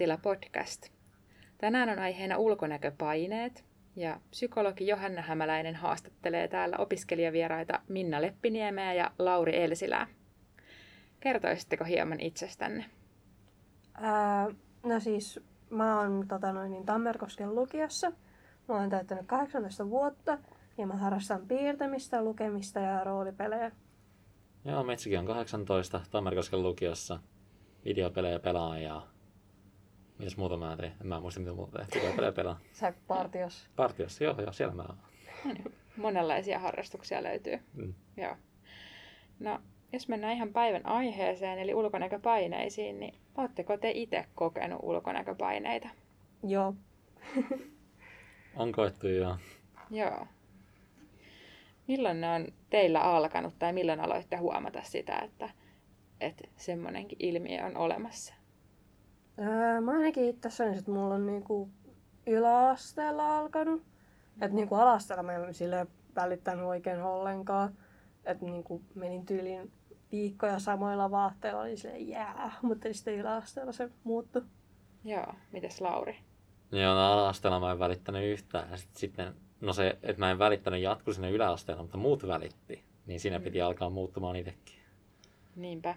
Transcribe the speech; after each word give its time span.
Mielentila 0.00 0.34
podcast. 0.34 0.88
Tänään 1.58 1.88
on 1.88 1.98
aiheena 1.98 2.36
ulkonäköpaineet 2.36 3.64
ja 3.96 4.20
psykologi 4.30 4.86
Johanna 4.86 5.22
Hämäläinen 5.22 5.74
haastattelee 5.74 6.48
täällä 6.48 6.76
opiskelijavieraita 6.76 7.80
Minna 7.88 8.22
Leppiniemeä 8.22 8.92
ja 8.92 9.10
Lauri 9.18 9.62
Elsilää. 9.62 10.06
Kertoisitteko 11.20 11.84
hieman 11.84 12.20
itsestänne? 12.20 12.84
Ää, 13.94 14.48
no 14.82 15.00
siis 15.00 15.40
mä 15.70 16.00
oon 16.00 16.28
tota 16.28 16.52
noin, 16.52 16.70
niin 16.70 16.86
Tammerkosken 16.86 17.54
lukiossa. 17.54 18.12
Mä 18.68 18.74
oon 18.74 18.90
täyttänyt 18.90 19.26
18 19.26 19.90
vuotta 19.90 20.38
ja 20.78 20.86
mä 20.86 20.94
harrastan 20.94 21.46
piirtämistä, 21.46 22.24
lukemista 22.24 22.80
ja 22.80 23.04
roolipelejä. 23.04 23.72
Joo, 24.64 24.84
Metsikin 24.84 25.18
on 25.18 25.26
18 25.26 26.00
Tammerkosken 26.10 26.62
lukiossa. 26.62 27.20
Videopelejä 27.84 28.38
pelaa 28.38 28.78
ja... 28.78 29.02
Mitäs 30.20 30.36
muuta 30.36 30.56
mä 30.56 30.76
tein? 30.76 30.92
En 31.00 31.06
mä 31.06 31.20
muista 31.20 31.40
mitä 31.40 31.52
muuta 31.52 31.78
tein. 31.78 32.02
Videopelejä 32.02 32.32
pelaa. 32.32 32.58
Sä 32.72 32.92
partios. 33.06 33.68
Partiossa, 33.76 34.24
joo, 34.24 34.40
joo, 34.40 34.52
siellä 34.52 34.74
mä 34.74 34.82
oon. 34.82 34.98
Monenlaisia 35.96 36.58
harrastuksia 36.58 37.22
löytyy. 37.22 37.58
Mm. 37.74 37.94
Joo. 38.16 38.36
No, 39.38 39.58
jos 39.92 40.08
mennään 40.08 40.36
ihan 40.36 40.52
päivän 40.52 40.86
aiheeseen, 40.86 41.58
eli 41.58 41.74
ulkonäköpaineisiin, 41.74 43.00
niin 43.00 43.14
oletteko 43.36 43.76
te 43.76 43.90
itse 43.90 44.26
kokenut 44.34 44.80
ulkonäköpaineita? 44.82 45.88
Joo. 46.42 46.74
On 48.56 48.72
koettu 48.72 49.08
jo. 49.08 49.36
Joo. 49.90 50.26
Milloin 51.88 52.20
ne 52.20 52.30
on 52.30 52.46
teillä 52.70 53.00
alkanut 53.00 53.54
tai 53.58 53.72
milloin 53.72 54.00
aloitte 54.00 54.36
huomata 54.36 54.82
sitä, 54.82 55.18
että, 55.18 55.50
että 56.20 56.48
semmoinenkin 56.56 57.18
ilmiö 57.20 57.64
on 57.64 57.76
olemassa? 57.76 58.39
Öö, 59.40 59.80
mä 59.80 59.90
ainakin 59.92 60.24
itse 60.24 60.50
sanoisin, 60.50 60.78
että 60.78 60.90
mulla 60.90 61.14
on 61.14 61.26
niinku 61.26 61.70
yläasteella 62.26 63.38
alkanut. 63.38 63.82
Että 64.40 64.56
niinku 64.56 64.74
alasteella 64.74 65.22
mä 65.22 65.32
en 65.32 65.54
sille 65.54 65.86
välittänyt 66.16 66.64
oikein 66.64 67.02
ollenkaan. 67.02 67.74
Että 68.24 68.44
niinku 68.44 68.82
menin 68.94 69.26
tyyliin 69.26 69.72
viikkoja 70.12 70.58
samoilla 70.58 71.10
vaatteilla, 71.10 71.60
oli 71.60 71.76
silleen 71.76 72.08
jää. 72.08 72.52
Mutta 72.62 72.88
sitten 72.92 73.14
yläasteella 73.14 73.72
se 73.72 73.90
muuttui. 74.04 74.42
Joo, 75.04 75.34
mites 75.52 75.80
Lauri? 75.80 76.16
Joo, 76.72 76.94
no 76.94 77.12
ala-asteella 77.12 77.60
mä 77.60 77.72
en 77.72 77.78
välittänyt 77.78 78.24
yhtään. 78.24 78.70
Ja 78.70 78.76
sit, 78.76 78.96
sitten, 78.96 79.34
no 79.60 79.72
se, 79.72 79.98
että 80.02 80.20
mä 80.20 80.30
en 80.30 80.38
välittänyt 80.38 80.80
jatku 80.82 81.12
sinne 81.12 81.30
yläasteella, 81.30 81.82
mutta 81.82 81.98
muut 81.98 82.26
välitti. 82.26 82.84
Niin 83.06 83.20
siinä 83.20 83.38
Mm. 83.38 83.44
piti 83.44 83.60
alkaa 83.62 83.90
muuttumaan 83.90 84.36
itsekin. 84.36 84.74
Niinpä. 85.56 85.94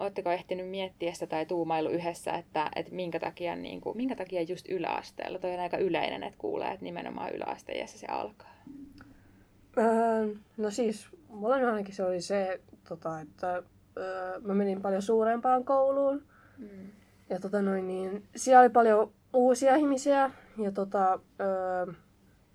Oletteko 0.00 0.30
ehtinyt 0.30 0.68
miettiä 0.68 1.12
sitä 1.12 1.26
tai 1.26 1.46
tuumailu 1.46 1.88
yhdessä, 1.88 2.32
että, 2.32 2.70
että 2.76 2.94
minkä, 2.94 3.20
takia, 3.20 3.56
niin 3.56 3.80
kuin, 3.80 3.96
minkä 3.96 4.16
takia 4.16 4.42
just 4.42 4.68
yläasteella? 4.68 5.38
Toi 5.38 5.54
on 5.54 5.60
aika 5.60 5.76
yleinen, 5.76 6.22
että 6.22 6.38
kuulee, 6.38 6.72
että 6.72 6.84
nimenomaan 6.84 7.34
yläasteessa 7.34 7.98
se 7.98 8.06
alkaa. 8.06 8.54
Öö, 9.78 10.34
no 10.56 10.70
siis, 10.70 11.08
mulla 11.28 11.54
ainakin 11.54 11.94
se 11.94 12.04
oli 12.04 12.20
se, 12.20 12.60
tota, 12.88 13.20
että 13.20 13.62
öö, 13.96 14.40
mä 14.40 14.54
menin 14.54 14.82
paljon 14.82 15.02
suurempaan 15.02 15.64
kouluun. 15.64 16.22
Mm. 16.58 16.88
Ja 17.30 17.40
tota 17.40 17.62
noin, 17.62 17.86
niin, 17.86 18.24
siellä 18.36 18.60
oli 18.60 18.70
paljon 18.70 19.12
uusia 19.34 19.76
ihmisiä. 19.76 20.30
Ja 20.62 20.72
tota, 20.72 21.20
öö, 21.40 21.92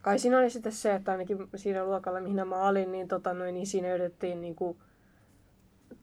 kai 0.02 0.20
siinä 0.20 0.40
oli 0.40 0.50
sitten 0.50 0.72
se, 0.72 0.96
että 0.96 1.12
ainakin 1.12 1.38
siinä 1.56 1.86
luokalla, 1.86 2.22
mihin 2.22 2.48
mä 2.48 2.68
olin, 2.68 2.92
niin, 2.92 3.08
tota 3.08 3.34
noin, 3.34 3.54
niin 3.54 3.68
siinä 3.68 3.94
yritettiin 3.94 4.42
niin 4.42 4.56
kuin, 4.56 4.78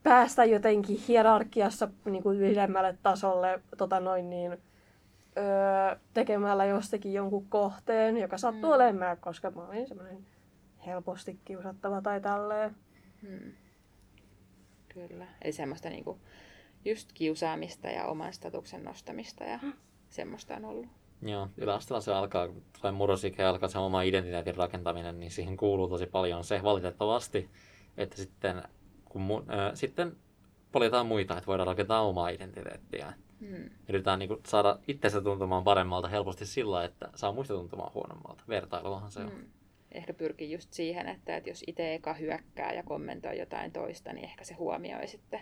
päästä 0.03 0.45
jotenkin 0.45 1.01
hierarkiassa 1.09 1.89
niin 2.05 2.23
kuin 2.23 2.41
ylemmälle 2.41 2.99
tasolle 3.03 3.61
tota 3.77 4.01
noin, 4.01 4.31
niin, 4.31 4.53
öö, 5.37 5.97
tekemällä 6.15 6.65
jostakin 6.65 7.13
jonkun 7.13 7.47
kohteen, 7.49 8.17
joka 8.17 8.39
sattuu 8.39 8.61
Mm. 8.63 8.69
mm. 8.69 8.75
olemaan, 8.75 9.17
koska 9.17 9.51
mä 9.51 9.67
olin 9.69 9.89
semmoinen 9.89 10.27
helposti 10.87 11.39
kiusattava 11.45 12.03
tai 12.03 12.21
tälleen. 12.21 12.77
Hmm. 13.23 13.53
Kyllä. 14.89 15.27
Eli 15.43 15.53
semmoista 15.53 15.89
niinku 15.89 16.19
just 16.85 17.11
kiusaamista 17.15 17.89
ja 17.89 18.07
oman 18.07 18.33
statuksen 18.33 18.85
nostamista 18.85 19.45
ja 19.45 19.59
semmoista 20.09 20.57
on 20.57 20.65
ollut. 20.65 20.87
Joo, 21.23 21.49
yläasteella 21.57 22.01
se 22.01 22.13
alkaa, 22.13 22.49
kun 22.49 22.63
tulee 22.81 22.93
murrosikä 22.93 23.43
ja 23.43 23.51
alkaa 23.51 23.69
se 23.69 23.79
oma 23.79 24.03
identiteetin 24.03 24.57
rakentaminen, 24.57 25.21
niin 25.21 25.31
siihen 25.31 25.57
kuuluu 25.57 25.89
tosi 25.89 26.07
paljon 26.07 26.45
se 26.45 26.63
valitettavasti, 26.63 27.51
että 27.97 28.17
sitten, 28.17 28.63
kun 29.13 29.23
mu- 29.23 29.53
äh, 29.53 29.71
sitten 29.75 30.17
poljetaan 30.73 31.07
muita, 31.07 31.35
että 31.37 31.47
voidaan 31.47 31.67
rakentaa 31.67 32.03
omaa 32.03 32.29
identiteettiä. 32.29 33.13
Hmm. 33.41 33.71
Yritetään 33.89 34.19
niin 34.19 34.31
saada 34.47 34.79
itsestä 34.89 35.21
tuntumaan 35.21 35.65
paremmalta 35.65 36.09
helposti 36.09 36.47
sillä, 36.47 36.85
että 36.85 37.09
saa 37.15 37.33
muista 37.33 37.55
tuntumaan 37.55 37.95
huonommalta. 37.95 38.45
Vertailuahan 38.49 39.11
se 39.11 39.21
on. 39.21 39.31
Hmm. 39.31 39.45
Ehkä 39.93 40.15
pyrkii 40.15 40.53
just 40.53 40.73
siihen, 40.73 41.09
että, 41.09 41.37
että 41.37 41.51
jos 41.51 41.65
itse 41.67 41.95
eka 41.95 42.15
hyökkää 42.15 42.73
ja 42.73 42.83
kommentoi 42.83 43.39
jotain 43.39 43.73
toista, 43.73 44.13
niin 44.13 44.25
ehkä 44.25 44.45
se 44.45 44.55
huomioi 44.55 45.07
sitten 45.09 45.41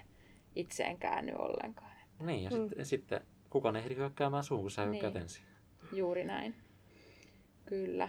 itseen 0.56 0.98
käänny 0.98 1.32
ollenkaan. 1.38 1.90
Niin, 2.20 2.42
ja 2.44 2.50
Mm. 2.50 2.56
sitten, 2.56 2.86
sitten 2.86 3.20
kukaan 3.50 3.76
ei 3.76 3.82
ehdi 3.82 3.96
hyökkäämään 3.96 4.44
suun, 4.44 4.60
kun 4.60 4.70
sä 4.70 4.82
hyökkäät 4.84 5.14
Niin. 5.14 5.22
ensin. 5.22 5.44
Juuri 5.92 6.24
näin. 6.24 6.54
Kyllä. 7.66 8.08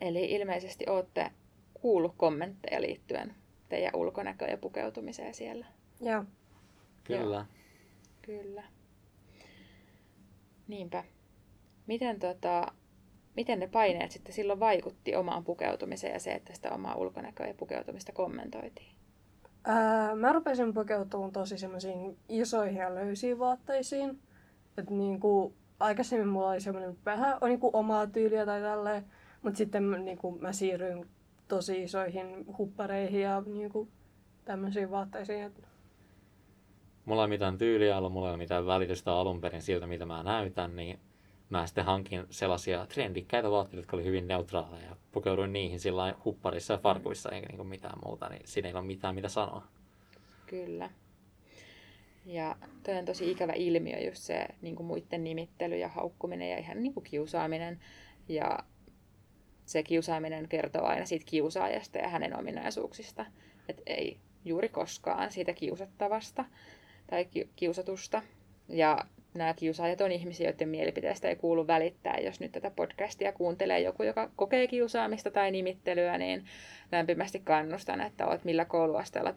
Eli 0.00 0.24
ilmeisesti 0.24 0.84
olette 0.88 1.30
kuullut 1.74 2.14
kommentteja 2.16 2.80
liittyen 2.82 3.34
teidän 3.68 3.96
ulkonäköön 3.96 4.50
ja 4.50 4.56
pukeutumiseen 4.56 5.34
siellä. 5.34 5.66
Joo. 6.00 6.24
Kyllä. 7.04 7.46
Kyllä. 8.22 8.62
Niinpä. 10.68 11.04
Miten, 11.86 12.18
tota, 12.18 12.72
miten 13.36 13.58
ne 13.58 13.66
paineet 13.66 14.10
sitten 14.10 14.32
silloin 14.32 14.60
vaikutti 14.60 15.16
omaan 15.16 15.44
pukeutumiseen 15.44 16.12
ja 16.12 16.20
se, 16.20 16.32
että 16.32 16.54
sitä 16.54 16.70
omaa 16.70 16.94
ulkonäköä 16.94 17.46
ja 17.46 17.54
pukeutumista 17.54 18.12
kommentoitiin? 18.12 18.92
Ää, 19.64 20.14
mä 20.14 20.32
rupesin 20.32 20.74
pukeutumaan 20.74 21.32
tosi 21.32 21.58
semmoisiin 21.58 22.18
isoihin 22.28 22.80
ja 22.80 22.94
löysiin 22.94 23.38
vaatteisiin. 23.38 24.18
Että 24.78 24.94
niinku, 24.94 25.54
aikaisemmin 25.80 26.28
mulla 26.28 26.50
oli 26.50 26.60
semmoinen 26.60 26.98
vähän 27.06 27.38
on 27.40 27.48
niinku 27.48 27.70
omaa 27.72 28.06
tyyliä 28.06 28.46
tai 28.46 28.60
tälleen. 28.60 29.04
Mutta 29.42 29.58
sitten 29.58 30.04
niinku, 30.04 30.38
mä 30.40 30.52
siirryin 30.52 31.06
tosi 31.48 31.82
isoihin 31.82 32.44
huppareihin 32.58 33.20
ja 33.20 33.42
niinku, 33.46 33.88
tämmöisiin 34.44 34.90
vaatteisiin. 34.90 35.42
Et, 35.42 35.68
Mulla 37.04 37.22
ei 37.22 37.28
mitään 37.28 37.58
tyyliä 37.58 37.98
ollut, 37.98 38.12
mulla 38.12 38.26
ei 38.26 38.30
ole 38.30 38.38
mitään 38.38 38.66
välitystä 38.66 39.12
alun 39.12 39.40
perin 39.40 39.62
siltä, 39.62 39.86
mitä 39.86 40.06
mä 40.06 40.22
näytän, 40.22 40.76
niin 40.76 40.98
mä 41.50 41.66
sitten 41.66 41.84
hankin 41.84 42.26
sellaisia 42.30 42.86
trendikkäitä 42.86 43.50
vaatteita, 43.50 43.76
jotka 43.76 43.96
oli 43.96 44.04
hyvin 44.04 44.28
neutraaleja. 44.28 44.96
Pukeuduin 45.12 45.52
niihin 45.52 45.80
sillä 45.80 46.14
hupparissa 46.24 46.74
ja 46.74 46.78
farkuissa 46.78 47.30
eikä 47.30 47.48
niinku 47.48 47.64
mitään 47.64 47.98
muuta, 48.04 48.28
niin 48.28 48.42
siinä 48.44 48.68
ei 48.68 48.74
ole 48.74 48.82
mitään 48.82 49.14
mitä 49.14 49.28
sanoa. 49.28 49.62
Kyllä. 50.46 50.90
Ja 52.26 52.56
toi 52.82 52.98
on 52.98 53.04
tosi 53.04 53.30
ikävä 53.30 53.52
ilmiö 53.52 53.98
just 53.98 54.22
se 54.22 54.46
niin 54.62 54.76
kuin 54.76 54.86
muiden 54.86 55.24
nimittely 55.24 55.76
ja 55.78 55.88
haukkuminen 55.88 56.50
ja 56.50 56.58
ihan 56.58 56.82
niin 56.82 56.94
kuin 56.94 57.04
kiusaaminen. 57.04 57.80
Ja 58.28 58.58
se 59.68 59.82
kiusaaminen 59.82 60.48
kertoo 60.48 60.84
aina 60.84 61.06
siitä 61.06 61.26
kiusaajasta 61.28 61.98
ja 61.98 62.08
hänen 62.08 62.38
ominaisuuksista. 62.38 63.26
Että 63.68 63.82
ei 63.86 64.16
juuri 64.44 64.68
koskaan 64.68 65.30
siitä 65.30 65.52
kiusattavasta 65.52 66.44
tai 67.10 67.24
ki- 67.24 67.48
kiusatusta. 67.56 68.22
Ja 68.68 68.98
nämä 69.34 69.54
kiusaajat 69.54 70.00
on 70.00 70.12
ihmisiä, 70.12 70.50
joiden 70.50 70.68
mielipiteestä 70.68 71.28
ei 71.28 71.36
kuulu 71.36 71.66
välittää. 71.66 72.18
Jos 72.18 72.40
nyt 72.40 72.52
tätä 72.52 72.70
podcastia 72.70 73.32
kuuntelee 73.32 73.80
joku, 73.80 74.02
joka 74.02 74.30
kokee 74.36 74.66
kiusaamista 74.66 75.30
tai 75.30 75.50
nimittelyä, 75.50 76.18
niin 76.18 76.44
lämpimästi 76.92 77.40
kannustan, 77.40 78.00
että 78.00 78.26
olet 78.26 78.44
millä 78.44 78.64
kouluasteella 78.64 79.32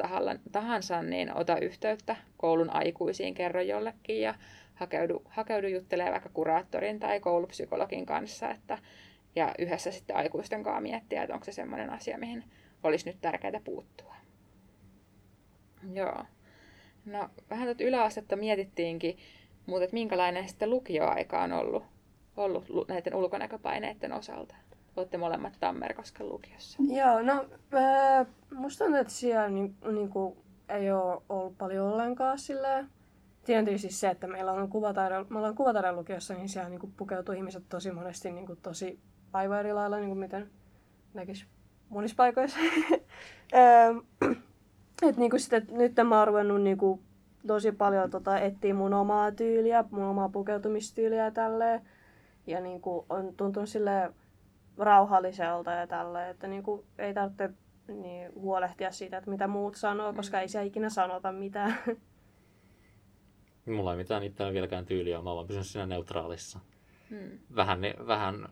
tahansa, 0.51 1.03
niin 1.03 1.33
ota 1.37 1.57
yhteyttä 1.57 2.15
koulun 2.37 2.69
aikuisiin, 2.69 3.33
kerro 3.33 3.61
jollekin 3.61 4.21
ja 4.21 4.35
hakeudu, 4.75 5.21
hakeudu 5.29 5.67
juttelemaan 5.67 6.11
vaikka 6.11 6.29
kuraattorin 6.33 6.99
tai 6.99 7.19
koulupsykologin 7.19 8.05
kanssa, 8.05 8.51
että, 8.51 8.77
ja 9.35 9.53
yhdessä 9.59 9.91
sitten 9.91 10.15
aikuisten 10.15 10.63
kanssa 10.63 10.81
miettiä, 10.81 11.23
että 11.23 11.33
onko 11.33 11.45
se 11.45 11.51
semmoinen 11.51 11.89
asia, 11.89 12.17
mihin 12.17 12.43
olisi 12.83 13.09
nyt 13.09 13.21
tärkeää 13.21 13.61
puuttua. 13.63 14.15
Joo. 15.93 16.25
No, 17.05 17.29
vähän 17.49 17.67
tuota 17.67 17.83
yläastetta 17.83 18.35
mietittiinkin, 18.35 19.17
mutta 19.65 19.83
että 19.83 19.93
minkälainen 19.93 20.49
sitten 20.49 20.69
lukioaika 20.69 21.43
on 21.43 21.53
ollut, 21.53 21.83
ollut 22.37 22.69
lu- 22.69 22.85
näiden 22.87 23.15
ulkonäköpaineiden 23.15 24.13
osalta? 24.13 24.55
Olette 24.95 25.17
molemmat 25.17 25.53
Tammerkosken 25.59 26.29
lukiossa. 26.29 26.79
joo, 26.89 27.21
no 27.21 27.45
ää, 27.71 28.25
musta 28.55 28.83
tuntuu, 28.83 29.01
että 29.01 29.13
siellä 29.13 29.49
ni, 29.49 29.73
niinku, 29.91 30.37
ei 30.69 30.91
ole 30.91 31.21
ollut 31.29 31.57
paljon 31.57 31.87
ollenkaan 31.87 32.39
silleen. 32.39 32.89
Tiedän 33.45 33.65
tietysti 33.65 33.89
se, 33.89 34.09
että 34.09 34.27
meillä 34.27 34.51
on 34.51 34.69
kuvataide, 34.69 35.15
me 35.29 35.37
ollaan 35.37 35.55
kuvataiden 35.55 35.95
lukiossa, 35.95 36.33
niin 36.33 36.49
siellä 36.49 36.69
niinku, 36.69 36.91
pukeutuu 36.97 37.35
ihmiset 37.35 37.63
tosi 37.69 37.91
monesti 37.91 38.31
niinku, 38.31 38.55
tosi 38.55 38.99
aivan 39.33 39.59
eri 39.59 39.73
lailla, 39.73 39.97
niinku, 39.97 40.15
miten 40.15 40.49
näkisi 41.13 41.45
monissa 41.89 42.15
paikoissa. 42.15 42.59
Et 45.07 45.17
niinku 45.17 45.39
sit, 45.39 45.53
et 45.53 45.71
nyt 45.71 45.93
mä 46.07 46.17
oon 46.19 46.27
ruvennut 46.27 46.61
niinku 46.61 47.01
tosi 47.47 47.71
paljon 47.71 48.09
tota, 48.09 48.39
etsii 48.39 48.73
mun 48.73 48.93
omaa 48.93 49.31
tyyliä, 49.31 49.83
mun 49.91 50.03
omaa 50.03 50.29
pukeutumistyyliä 50.29 51.23
ja 51.23 51.31
tälleen. 51.31 51.81
Ja 52.47 52.59
niin 52.59 52.81
kuin, 52.81 53.05
on 53.09 53.33
tuntunut 53.37 53.69
sille 53.69 54.13
rauhalliselta 54.77 55.71
ja 55.71 55.87
tälleen, 55.87 56.29
että 56.29 56.47
niin 56.47 56.63
kuin, 56.63 56.85
ei 56.97 57.13
tarvitse 57.13 57.49
niin, 57.87 58.31
huolehtia 58.35 58.91
siitä, 58.91 59.17
että 59.17 59.29
mitä 59.29 59.47
muut 59.47 59.75
sanoo, 59.75 60.13
koska 60.13 60.37
mm. 60.37 60.41
ei 60.41 60.47
siellä 60.47 60.67
ikinä 60.67 60.89
sanota 60.89 61.31
mitään. 61.31 61.77
Mulla 63.65 63.91
ei 63.91 63.97
mitään 63.97 64.23
itsellä 64.23 64.53
vieläkään 64.53 64.85
tyyliä, 64.85 65.17
mä 65.17 65.35
vaan 65.35 65.47
pysyn 65.47 65.63
siinä 65.63 65.85
neutraalissa. 65.85 66.59
Mm. 67.09 67.39
Vähän, 67.55 67.79
vähän 68.07 68.49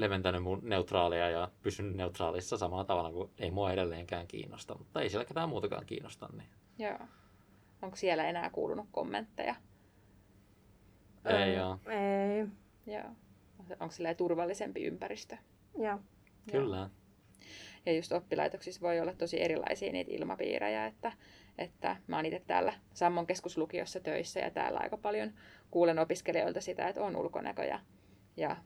leventänyt 0.00 0.42
mun 0.42 0.60
neutraalia 0.62 1.30
ja 1.30 1.50
pysyn 1.62 1.96
neutraalissa 1.96 2.56
samalla 2.56 2.84
tavalla 2.84 3.12
kuin 3.12 3.30
ei 3.38 3.50
mua 3.50 3.72
edelleenkään 3.72 4.26
kiinnosta, 4.26 4.74
mutta 4.78 5.00
ei 5.00 5.10
siellä 5.10 5.24
ketään 5.24 5.48
muutakaan 5.48 5.86
kiinnosta. 5.86 6.28
Niin. 6.32 6.48
Joo. 6.78 6.98
Onko 7.82 7.96
siellä 7.96 8.24
enää 8.24 8.50
kuulunut 8.50 8.86
kommentteja? 8.92 9.54
Ei 11.24 11.34
öö, 11.34 11.46
joo. 11.46 11.78
Ei. 11.86 12.46
Joo. 12.94 13.10
Onko 13.80 13.94
sillä 13.94 14.14
turvallisempi 14.14 14.84
ympäristö? 14.84 15.36
Joo. 15.78 15.98
Kyllä. 16.52 16.90
Ja 17.86 17.92
just 17.92 18.12
oppilaitoksissa 18.12 18.80
voi 18.80 19.00
olla 19.00 19.12
tosi 19.12 19.42
erilaisia 19.42 19.92
niitä 19.92 20.10
ilmapiirejä, 20.14 20.86
että, 20.86 21.12
että 21.58 21.96
mä 22.06 22.16
oon 22.16 22.26
itse 22.26 22.42
täällä 22.46 22.72
Sammon 22.94 23.26
keskuslukiossa 23.26 24.00
töissä 24.00 24.40
ja 24.40 24.50
täällä 24.50 24.78
aika 24.78 24.96
paljon 24.96 25.32
kuulen 25.70 25.98
opiskelijoilta 25.98 26.60
sitä, 26.60 26.88
että 26.88 27.02
on 27.02 27.16
ulkonäköjä 27.16 27.68
ja 27.68 27.80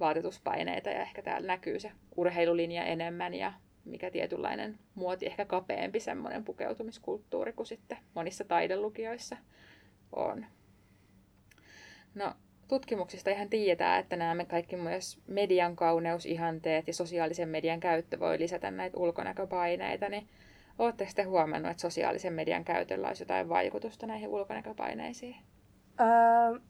vaatetuspaineita 0.01 0.91
ja 0.91 1.03
ehkä 1.03 1.23
täällä 1.23 1.47
näkyy 1.47 1.81
se 1.81 1.93
urheilulinja 2.17 2.85
enemmän 2.85 3.35
ja 3.35 3.53
mikä 3.85 4.11
tietynlainen 4.11 4.79
muoti, 4.95 5.27
ehkä 5.27 5.45
kapeampi 5.45 6.01
semmoinen 6.01 6.45
pukeutumiskulttuuri 6.45 7.53
kuin 7.53 7.67
sitten 7.67 7.99
monissa 8.15 8.45
taidelukioissa 8.45 9.37
on. 10.13 10.47
No, 12.15 12.35
tutkimuksista 12.69 13.31
ihan 13.31 13.49
tiedetään, 13.49 14.01
että 14.01 14.17
nämä 14.17 14.45
kaikki 14.45 14.77
myös 14.77 15.19
median 15.27 15.77
kauneusihanteet 15.77 16.87
ja 16.87 16.95
sosiaalisen 16.95 17.49
median 17.49 17.81
käyttö 17.81 18.21
voi 18.21 18.39
lisätä 18.39 18.71
näitä 18.71 18.99
ulkonäköpaineita, 18.99 20.09
niin 20.09 20.29
oletteko 20.79 21.11
te 21.15 21.23
huomannut, 21.23 21.71
että 21.71 21.81
sosiaalisen 21.81 22.33
median 22.33 22.65
käytöllä 22.65 23.09
olisi 23.09 23.23
jotain 23.23 23.49
vaikutusta 23.49 24.07
näihin 24.07 24.29
ulkonäköpaineisiin? 24.29 25.37
Öö, 26.01 26.61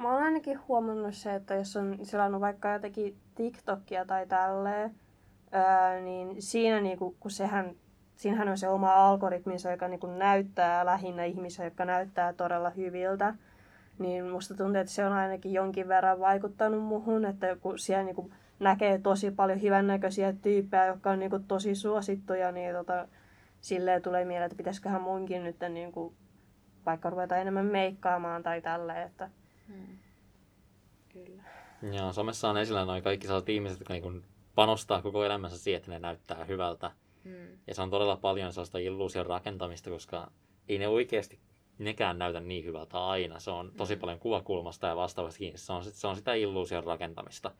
mä 0.00 0.12
oon 0.12 0.22
ainakin 0.22 0.60
huomannut 0.68 1.14
se, 1.14 1.34
että 1.34 1.54
jos 1.54 1.76
on 1.76 1.98
selannut 2.02 2.40
vaikka 2.40 2.72
jotenkin 2.72 3.16
TikTokia 3.34 4.04
tai 4.04 4.26
tälleen, 4.26 4.94
öö, 5.54 6.00
niin 6.00 6.42
siinä 6.42 6.80
niinku, 6.80 7.16
kun 7.20 7.30
sehän, 7.30 7.74
siinähän 8.16 8.48
on 8.48 8.58
se 8.58 8.68
oma 8.68 8.92
algoritminsa, 8.92 9.70
joka 9.70 9.88
niinku 9.88 10.06
näyttää 10.06 10.86
lähinnä 10.86 11.24
ihmisiä, 11.24 11.64
jotka 11.64 11.84
näyttää 11.84 12.32
todella 12.32 12.70
hyviltä, 12.70 13.34
niin 13.98 14.28
musta 14.28 14.54
tuntuu, 14.54 14.80
että 14.80 14.92
se 14.92 15.06
on 15.06 15.12
ainakin 15.12 15.52
jonkin 15.52 15.88
verran 15.88 16.20
vaikuttanut 16.20 16.82
muhun, 16.82 17.24
että 17.24 17.56
kun 17.56 17.78
siellä 17.78 18.04
niinku 18.04 18.30
näkee 18.60 18.98
tosi 18.98 19.30
paljon 19.30 19.62
hyvännäköisiä 19.62 20.32
tyyppejä, 20.32 20.86
jotka 20.86 21.10
on 21.10 21.18
niinku 21.18 21.38
tosi 21.38 21.74
suosittuja, 21.74 22.52
niin 22.52 22.74
tota, 22.74 23.08
silleen 23.60 24.02
tulee 24.02 24.24
mieleen, 24.24 24.46
että 24.46 24.56
pitäisiköhän 24.56 25.02
munkin 25.02 25.44
nyt 25.44 25.56
niinku, 25.68 26.14
vaikka 26.86 27.10
ruveta 27.10 27.36
enemmän 27.36 27.66
meikkaamaan 27.66 28.42
tai 28.42 28.60
tälleen, 28.60 29.06
että 29.06 29.30
Hmm. 29.70 29.98
Kyllä. 31.08 31.42
Joo, 31.96 32.12
somessa 32.12 32.50
on 32.50 32.56
esillä 32.56 32.84
noin 32.84 33.02
kaikki 33.02 33.26
sellaiset 33.26 33.48
ihmiset, 33.48 33.78
jotka 33.78 33.94
niin 33.94 34.24
panostaa 34.54 35.02
koko 35.02 35.24
elämänsä 35.24 35.58
siihen, 35.58 35.78
että 35.78 35.90
ne 35.90 35.98
näyttää 35.98 36.44
hyvältä. 36.44 36.90
Hmm. 37.24 37.58
Ja 37.66 37.74
se 37.74 37.82
on 37.82 37.90
todella 37.90 38.16
paljon 38.16 38.52
sellaista 38.52 38.78
illuusion 38.78 39.26
rakentamista, 39.26 39.90
koska 39.90 40.30
ei 40.68 40.78
ne 40.78 40.88
oikeasti 40.88 41.40
nekään 41.78 42.18
näytä 42.18 42.40
niin 42.40 42.64
hyvältä 42.64 43.06
aina. 43.06 43.40
Se 43.40 43.50
on 43.50 43.72
tosi 43.76 43.94
mm. 43.94 44.00
paljon 44.00 44.18
kuvakulmasta 44.18 44.86
ja 44.86 44.96
vastaavasti 44.96 45.52
Se 45.54 45.72
on, 45.72 45.84
se 45.84 46.06
on 46.06 46.16
sitä 46.16 46.34
illuusion 46.34 46.84
rakentamista, 46.84 47.50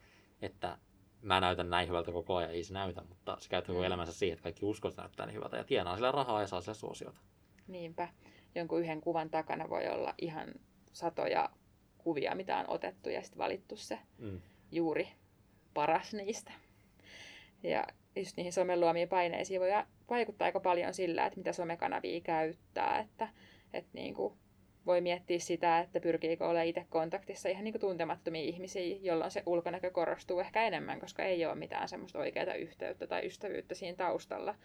että 0.41 0.77
mä 1.21 1.39
näytän 1.39 1.69
näin 1.69 1.87
hyvältä 1.87 2.11
koko 2.11 2.35
ajan, 2.35 2.51
ei 2.51 2.63
se 2.63 2.73
näytä, 2.73 3.03
mutta 3.09 3.37
se 3.39 3.49
käyttää 3.49 3.73
koko 3.73 3.81
mm. 3.81 3.85
elämänsä 3.85 4.13
siihen, 4.13 4.33
että 4.33 4.43
kaikki 4.43 4.65
uskovat, 4.65 4.91
että 4.91 5.01
näyttää 5.01 5.25
niin 5.25 5.35
hyvältä 5.35 5.57
ja 5.57 5.63
tienaa 5.63 5.95
sillä 5.95 6.11
rahaa 6.11 6.41
ja 6.41 6.47
saa 6.47 6.61
sillä 6.61 6.73
suosiota. 6.73 7.19
Niinpä. 7.67 8.09
Jonkun 8.55 8.79
yhden 8.79 9.01
kuvan 9.01 9.29
takana 9.29 9.69
voi 9.69 9.87
olla 9.87 10.13
ihan 10.17 10.53
satoja 10.93 11.49
kuvia, 12.03 12.35
mitä 12.35 12.57
on 12.57 12.69
otettu 12.69 13.09
ja 13.09 13.21
sitten 13.21 13.37
valittu 13.37 13.75
se 13.75 13.99
mm. 14.17 14.41
juuri 14.71 15.07
paras 15.73 16.13
niistä. 16.13 16.51
Ja 17.63 17.87
just 18.15 18.37
niihin 18.37 18.53
somen 18.53 18.79
luomiin 18.79 19.09
paineisiin 19.09 19.61
voi 19.61 19.69
vaikuttaa 20.09 20.45
aika 20.45 20.59
paljon 20.59 20.93
sillä, 20.93 21.25
että 21.25 21.37
mitä 21.37 21.53
somekanavia 21.53 22.21
käyttää, 22.21 22.99
että, 22.99 23.27
että 23.73 23.89
niin 23.93 24.13
kuin 24.13 24.33
voi 24.85 25.01
miettiä 25.01 25.39
sitä, 25.39 25.79
että 25.79 25.99
pyrkiikö 25.99 26.47
olla 26.47 26.61
itse 26.61 26.85
kontaktissa 26.89 27.49
ihan 27.49 27.63
niin 27.63 27.73
kuin 27.73 27.81
tuntemattomia 27.81 28.41
ihmisiä, 28.41 28.97
jolloin 29.01 29.31
se 29.31 29.43
ulkonäkö 29.45 29.91
korostuu 29.91 30.39
ehkä 30.39 30.63
enemmän, 30.63 30.99
koska 30.99 31.23
ei 31.23 31.45
ole 31.45 31.55
mitään 31.55 31.89
semmoista 31.89 32.19
oikeaa 32.19 32.53
yhteyttä 32.53 33.07
tai 33.07 33.25
ystävyyttä 33.25 33.75
siinä 33.75 33.97
taustalla, 33.97 34.55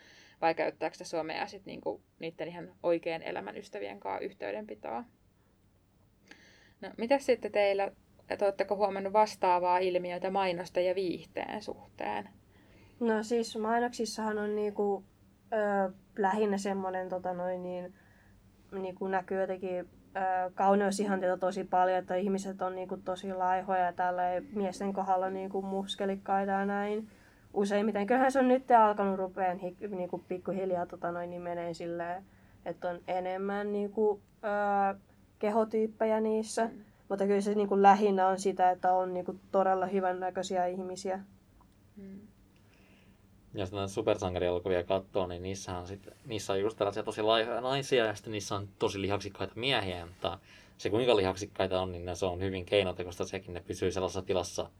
vai 0.40 0.54
käyttääkö 0.54 0.94
sitä 0.94 1.04
somea 1.04 1.46
sitten 1.46 1.80
niin 1.84 2.02
niiden 2.18 2.48
ihan 2.48 2.72
oikean 2.82 3.22
elämän 3.22 3.56
ystävien 3.56 4.00
kanssa 4.00 4.24
yhteydenpitoa. 4.24 5.04
No, 6.80 6.90
mitä 6.96 7.18
sitten 7.18 7.52
teillä, 7.52 7.90
että 8.28 8.44
oletteko 8.44 8.76
huomannut 8.76 9.12
vastaavaa 9.12 9.78
ilmiötä 9.78 10.30
mainosta 10.30 10.80
ja 10.80 10.94
viihteen 10.94 11.62
suhteen? 11.62 12.28
No 13.00 13.22
siis 13.22 13.58
mainoksissahan 13.58 14.38
on 14.38 14.56
niinku, 14.56 15.04
ö, 15.52 15.92
lähinnä 16.18 16.58
semmoinen 16.58 17.08
tota 17.08 17.32
noin, 17.34 17.62
niin, 17.62 17.94
niinku 18.72 19.08
näkyy 19.08 19.40
jotenkin 19.40 19.88
kauneusihanteita 20.54 21.36
tosi 21.36 21.64
paljon, 21.64 21.98
että 21.98 22.14
ihmiset 22.14 22.62
on 22.62 22.74
niinku 22.74 22.96
tosi 22.96 23.34
laihoja 23.34 23.84
ja 23.84 23.92
miesten 24.54 24.92
kohdalla 24.92 25.30
niinku 25.30 25.62
muskelikkaita 25.62 26.52
ja 26.52 26.64
näin. 26.64 27.08
Useimmiten, 27.54 28.06
kyllähän 28.06 28.32
se 28.32 28.38
on 28.38 28.48
nyt 28.48 28.70
alkanut 28.70 29.18
rupeen 29.18 29.60
niinku 29.90 30.24
pikkuhiljaa 30.28 30.86
tota 30.86 31.12
noin, 31.12 31.30
niin 31.30 31.42
menee 31.42 31.74
silleen, 31.74 32.24
että 32.64 32.88
on 32.88 33.00
enemmän 33.08 33.72
niinku, 33.72 34.20
ö, 34.44 34.98
kehotyyppejä 35.38 36.20
niissä. 36.20 36.64
Mm. 36.64 36.84
Mutta 37.08 37.26
kyllä 37.26 37.40
se 37.40 37.54
niin 37.54 37.68
kuin 37.68 37.82
lähinnä 37.82 38.28
on 38.28 38.40
sitä, 38.40 38.70
että 38.70 38.92
on 38.92 39.14
niin 39.14 39.24
kuin 39.24 39.40
todella 39.52 39.86
hyvännäköisiä 39.86 40.66
ihmisiä. 40.66 41.20
Mm. 41.96 42.20
Jos 43.54 43.72
näitä 43.72 43.88
supersankarielokuvia 43.88 44.84
katsoo, 44.84 45.26
niin 45.26 45.42
niissä 45.42 45.78
on, 45.78 45.86
sit, 45.86 46.08
niissä 46.26 46.52
on 46.52 46.60
just 46.60 46.78
tällaisia 46.78 47.02
tosi 47.02 47.22
laihoja 47.22 47.60
naisia 47.60 48.04
ja 48.04 48.14
sitten 48.14 48.32
niissä 48.32 48.56
on 48.56 48.68
tosi 48.78 49.00
lihaksikkaita 49.00 49.54
miehiä, 49.56 50.06
mutta 50.06 50.38
se 50.78 50.90
kuinka 50.90 51.16
lihaksikkaita 51.16 51.80
on, 51.80 51.92
niin 51.92 52.16
se 52.16 52.26
on 52.26 52.40
hyvin 52.40 52.64
keinotekoista 52.64 53.24
sekin, 53.24 53.54
ne 53.54 53.60
pysyy 53.60 53.90
sellaisessa 53.90 54.22
tilassa 54.22 54.70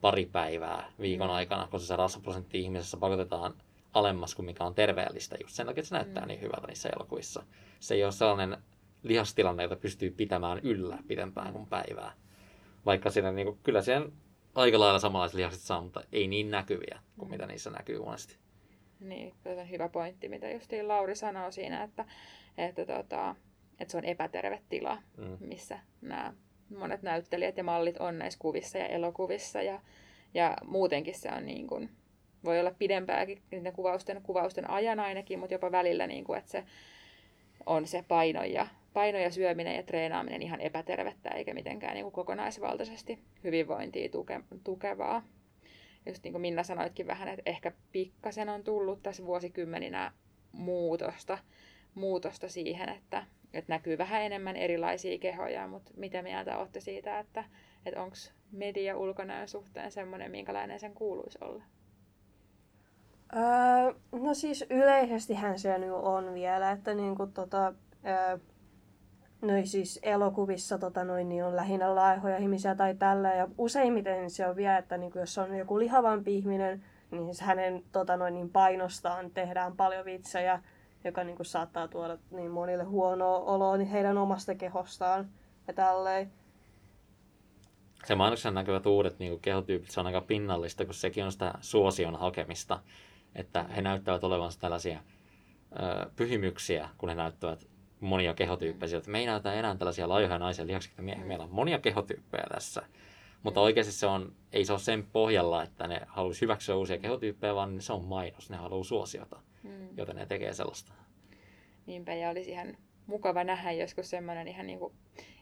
pari 0.00 0.26
päivää 0.26 0.92
viikon 1.00 1.26
mm. 1.26 1.34
aikana, 1.34 1.68
koska 1.70 1.86
se 1.86 1.96
rasvaprosentti 1.96 2.60
ihmisessä 2.60 2.96
pakotetaan 2.96 3.54
alemmas 3.92 4.34
kuin 4.34 4.46
mikä 4.46 4.64
on 4.64 4.74
terveellistä 4.74 5.36
just 5.42 5.54
sen 5.54 5.66
takia, 5.66 5.80
että 5.80 5.88
se 5.88 5.94
näyttää 5.94 6.22
mm. 6.22 6.28
niin 6.28 6.40
hyvältä 6.40 6.66
niissä 6.66 6.88
elokuvissa. 6.96 7.42
Se 7.80 7.94
ei 7.94 8.04
ole 8.04 8.12
sellainen 8.12 8.56
lihastilanne, 9.02 9.62
jota 9.62 9.76
pystyy 9.76 10.10
pitämään 10.10 10.58
yllä 10.62 10.98
pidempään 11.08 11.52
kuin 11.52 11.66
päivää. 11.66 12.12
Vaikka 12.86 13.10
siinä, 13.10 13.32
niin 13.32 13.46
kuin, 13.46 13.58
kyllä 13.62 13.82
siihen 13.82 14.12
aika 14.54 14.80
lailla 14.80 14.98
samanlaiset 14.98 15.36
lihakset 15.36 15.60
saa, 15.60 15.80
mutta 15.80 16.00
ei 16.12 16.28
niin 16.28 16.50
näkyviä 16.50 16.98
kuin 17.18 17.30
mitä 17.30 17.46
niissä 17.46 17.70
näkyy 17.70 17.98
monesti. 17.98 18.36
Niin, 19.00 19.34
se 19.42 19.60
on 19.60 19.70
hyvä 19.70 19.88
pointti, 19.88 20.28
mitä 20.28 20.50
justiin 20.50 20.88
Lauri 20.88 21.16
sanoo 21.16 21.50
siinä, 21.50 21.82
että, 21.82 22.04
että, 22.58 22.86
tota, 22.86 23.36
että 23.80 23.92
se 23.92 23.98
on 23.98 24.04
epäterve 24.04 24.62
tila, 24.68 24.98
mm. 25.16 25.36
missä 25.40 25.78
nämä 26.00 26.34
monet 26.78 27.02
näyttelijät 27.02 27.56
ja 27.56 27.64
mallit 27.64 27.96
on 27.96 28.18
näissä 28.18 28.38
kuvissa 28.38 28.78
ja 28.78 28.86
elokuvissa. 28.86 29.62
Ja, 29.62 29.80
ja 30.34 30.56
muutenkin 30.64 31.14
se 31.14 31.28
on 31.36 31.46
niin 31.46 31.66
kuin, 31.66 31.90
voi 32.44 32.60
olla 32.60 32.74
pidempääkin 32.78 33.42
niiden 33.50 33.72
kuvausten, 33.72 34.22
kuvausten 34.22 34.70
ajan 34.70 35.00
ainakin, 35.00 35.38
mutta 35.38 35.54
jopa 35.54 35.72
välillä, 35.72 36.06
niin 36.06 36.24
kuin, 36.24 36.38
että 36.38 36.50
se 36.50 36.64
on 37.66 37.86
se 37.86 38.04
paino 38.08 38.44
ja 38.44 38.66
paino 38.92 39.18
ja 39.18 39.30
syöminen 39.30 39.76
ja 39.76 39.82
treenaaminen 39.82 40.42
ihan 40.42 40.60
epätervettä 40.60 41.30
eikä 41.30 41.54
mitenkään 41.54 41.94
niin 41.94 42.04
kuin 42.04 42.12
kokonaisvaltaisesti 42.12 43.18
hyvinvointia 43.44 44.08
tuke, 44.08 44.40
tukevaa. 44.64 45.22
Just 46.06 46.24
niin 46.24 46.32
kuin 46.32 46.42
Minna 46.42 46.62
sanoitkin 46.62 47.06
vähän, 47.06 47.28
että 47.28 47.50
ehkä 47.50 47.72
pikkasen 47.92 48.48
on 48.48 48.64
tullut 48.64 49.02
tässä 49.02 49.26
vuosikymmeninä 49.26 50.12
muutosta, 50.52 51.38
muutosta 51.94 52.48
siihen, 52.48 52.88
että, 52.88 53.26
että 53.52 53.72
näkyy 53.72 53.98
vähän 53.98 54.22
enemmän 54.22 54.56
erilaisia 54.56 55.18
kehoja, 55.18 55.66
mutta 55.66 55.90
mitä 55.96 56.22
mieltä 56.22 56.58
olette 56.58 56.80
siitä, 56.80 57.18
että, 57.18 57.44
että 57.86 58.02
onko 58.02 58.16
media 58.52 58.98
ulkonäön 58.98 59.48
suhteen 59.48 59.92
semmoinen, 59.92 60.30
minkälainen 60.30 60.80
sen 60.80 60.94
kuuluisi 60.94 61.38
olla? 61.40 61.64
Öö, 63.36 63.94
no 64.12 64.34
siis 64.34 64.64
yleisestihän 64.70 65.58
se 65.58 65.74
on 65.92 66.34
vielä, 66.34 66.70
että 66.70 66.94
niin 66.94 67.16
tota, 67.34 67.74
öö, 68.06 68.38
No 69.42 69.52
siis 69.64 70.00
elokuvissa 70.02 70.78
tota 70.78 71.04
noin, 71.04 71.28
niin 71.28 71.44
on 71.44 71.56
lähinnä 71.56 71.94
laihoja 71.94 72.36
ihmisiä 72.36 72.74
tai 72.74 72.94
tällä. 72.94 73.34
Ja 73.34 73.48
useimmiten 73.58 74.30
se 74.30 74.46
on 74.46 74.56
vielä, 74.56 74.78
että 74.78 74.96
niin 74.96 75.12
jos 75.14 75.38
on 75.38 75.56
joku 75.56 75.78
lihavampi 75.78 76.36
ihminen, 76.36 76.84
niin 77.10 77.24
hänen 77.40 77.82
tota 77.92 78.16
noin, 78.16 78.34
niin 78.34 78.50
painostaan 78.50 79.30
tehdään 79.30 79.76
paljon 79.76 80.04
vitsejä. 80.04 80.62
joka 81.04 81.24
niin 81.24 81.36
kuin 81.36 81.46
saattaa 81.46 81.88
tuoda 81.88 82.18
niin 82.30 82.50
monille 82.50 82.84
huonoa 82.84 83.38
oloa 83.38 83.76
niin 83.76 83.88
heidän 83.88 84.18
omasta 84.18 84.54
kehostaan 84.54 85.28
ja 85.68 85.74
tälleen. 85.74 86.32
Se 88.04 88.14
mainoksen 88.14 88.54
näkyvät 88.54 88.86
uudet 88.86 89.18
niin 89.18 89.40
kehotyypit, 89.40 89.90
se 89.90 90.00
on 90.00 90.06
aika 90.06 90.20
pinnallista, 90.20 90.84
kun 90.84 90.94
sekin 90.94 91.24
on 91.24 91.32
sitä 91.32 91.54
suosion 91.60 92.16
hakemista, 92.16 92.80
että 93.34 93.62
he 93.62 93.82
näyttävät 93.82 94.24
olevansa 94.24 94.60
tällaisia 94.60 95.00
ö, 95.72 96.10
pyhimyksiä, 96.16 96.88
kun 96.98 97.08
he 97.08 97.14
näyttävät 97.14 97.71
monia 98.02 98.34
kehotyyppejä. 98.34 98.96
Että 98.96 99.10
me 99.10 99.18
ei 99.18 99.26
näytä 99.26 99.54
enää 99.54 99.76
tällaisia 99.76 100.08
laihoja 100.08 100.38
naisia 100.38 100.66
lihaksi, 100.66 100.88
että 100.88 101.02
meillä 101.02 101.44
on 101.44 101.50
monia 101.50 101.78
kehotyyppejä 101.78 102.44
tässä. 102.54 102.82
Mutta 103.42 103.60
oikeasti 103.60 103.92
se 103.92 104.06
on, 104.06 104.32
ei 104.52 104.64
se 104.64 104.72
ole 104.72 104.80
sen 104.80 105.06
pohjalla, 105.12 105.62
että 105.62 105.86
ne 105.86 106.00
haluaisi 106.06 106.40
hyväksyä 106.40 106.76
uusia 106.76 106.98
kehotyyppejä, 106.98 107.54
vaan 107.54 107.80
se 107.80 107.92
on 107.92 108.04
mainos, 108.04 108.50
ne 108.50 108.56
haluaa 108.56 108.84
suosiota, 108.84 109.40
mm. 109.62 109.88
joten 109.96 110.16
ne 110.16 110.26
tekee 110.26 110.52
sellaista. 110.52 110.92
Niinpä, 111.86 112.14
ja 112.14 112.30
olisi 112.30 112.50
ihan 112.50 112.76
mukava 113.06 113.44
nähdä 113.44 113.72
joskus 113.72 114.10
semmoinen 114.10 114.48
ihan 114.48 114.66
niin 114.66 114.78
kuin, 114.78 114.94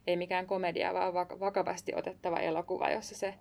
ei 0.06 0.16
mikään 0.16 0.46
komedia, 0.46 0.94
vaan 0.94 1.14
vakavasti 1.14 1.92
otettava 1.94 2.38
elokuva, 2.38 2.90
jossa 2.90 3.14
se 3.14 3.34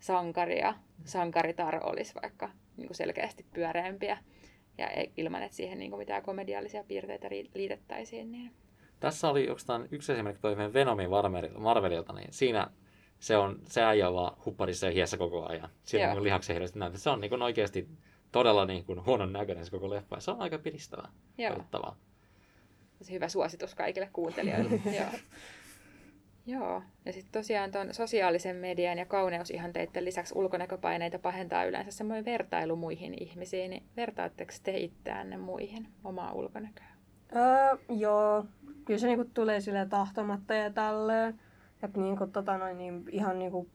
sankari 0.00 0.58
ja 0.58 0.74
sankaritar 1.04 1.80
olisi 1.82 2.14
vaikka 2.22 2.50
niin 2.76 2.86
kuin 2.86 2.96
selkeästi 2.96 3.46
pyöreämpiä 3.54 4.18
ja 4.78 4.88
ilman, 5.16 5.42
että 5.42 5.56
siihen 5.56 5.78
niin 5.78 5.98
mitään 5.98 6.22
komediallisia 6.22 6.84
piirteitä 6.84 7.28
liitettäisiin. 7.54 8.32
Niin. 8.32 8.50
Tässä 9.00 9.28
oli 9.28 9.48
yksi 9.90 10.12
esimerkki 10.12 10.42
toi 10.42 10.56
Venomin 10.56 11.10
Marvelilta, 11.58 12.12
niin 12.12 12.28
siinä 12.32 12.70
se 13.18 13.36
on 13.36 13.58
se 13.68 13.82
äijä 13.82 14.12
vaan 14.12 14.36
hupparissa 14.44 14.86
ja 14.86 14.92
hiessä 14.92 15.16
koko 15.16 15.46
ajan. 15.46 15.70
Siinä 15.82 16.08
on 16.08 16.16
niin 16.16 16.24
lihaksen 16.24 16.54
hirveästi 16.54 16.78
näytä. 16.78 16.98
Se 16.98 17.10
on 17.10 17.20
niin 17.20 17.28
kuin 17.28 17.42
oikeasti 17.42 17.88
todella 18.32 18.66
niin 18.66 18.84
kuin 18.84 19.06
huonon 19.06 19.32
näköinen 19.32 19.64
se 19.64 19.70
koko 19.70 19.90
leffa. 19.90 20.20
Se 20.20 20.30
on 20.30 20.40
aika 20.40 20.58
piristävää. 20.58 21.08
Joo. 21.38 21.96
Se 23.02 23.12
hyvä 23.12 23.28
suositus 23.28 23.74
kaikille 23.74 24.10
kuuntelijoille. 24.12 24.70
Joo. 24.98 25.18
Joo, 26.46 26.82
ja 27.04 27.12
sitten 27.12 27.32
tosiaan 27.32 27.70
tuon 27.70 27.94
sosiaalisen 27.94 28.56
median 28.56 28.98
ja 28.98 29.06
kauneusihanteiden 29.06 30.04
lisäksi 30.04 30.34
ulkonäköpaineita 30.38 31.18
pahentaa 31.18 31.64
yleensä 31.64 31.90
semmoinen 31.90 32.24
vertailu 32.24 32.76
muihin 32.76 33.22
ihmisiin. 33.22 33.70
Niin 33.70 33.82
vertaatteko 33.96 34.52
te 34.62 34.78
itseänne 34.78 35.36
muihin 35.36 35.88
omaa 36.04 36.32
ulkonäköä? 36.32 36.92
Öö, 37.36 37.76
joo, 37.88 38.44
kyllä 38.84 39.00
se 39.00 39.06
niinku 39.06 39.30
tulee 39.34 39.60
sille 39.60 39.86
tahtomatta 39.86 40.54
ja 40.54 40.70
tälleen. 40.70 41.40
Että 41.82 42.00
niinku, 42.00 42.26
tota 42.26 42.58
noin, 42.58 42.78
niin 42.78 43.04
ihan 43.10 43.38
niinku 43.38 43.68